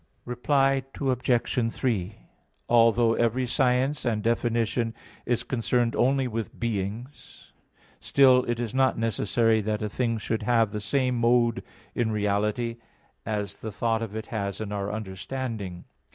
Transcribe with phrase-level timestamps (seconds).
[0.25, 1.71] Reply Obj.
[1.71, 2.17] 3:
[2.67, 4.95] Although every science and definition
[5.27, 7.53] is concerned only with beings,
[7.99, 11.61] still it is not necessary that a thing should have the same mode
[11.93, 12.77] in reality
[13.27, 15.85] as the thought of it has in our understanding.